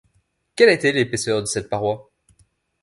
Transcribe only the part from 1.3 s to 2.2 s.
de cette paroi?